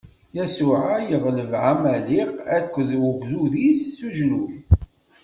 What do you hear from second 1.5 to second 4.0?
Ɛamaliq akked ugdud-is s